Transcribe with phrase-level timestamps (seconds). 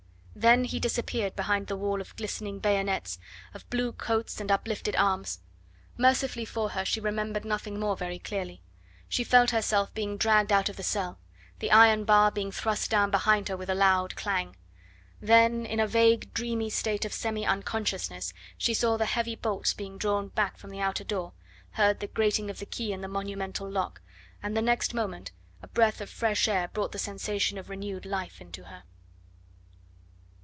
[0.33, 3.19] Then he disappeared behind the wall of glistening bayonets,
[3.53, 5.41] of blue coats and uplifted arms;
[5.97, 8.63] mercifully for her she remembered nothing more very clearly.
[9.09, 11.19] She felt herself being dragged out of the cell,
[11.59, 14.55] the iron bar being thrust down behind her with a loud clang.
[15.19, 19.97] Then in a vague, dreamy state of semi unconsciousness she saw the heavy bolts being
[19.97, 21.33] drawn back from the outer door,
[21.71, 24.01] heard the grating of the key in the monumental lock,
[24.41, 28.39] and the next moment a breath of fresh air brought the sensation of renewed life
[28.39, 28.83] into her.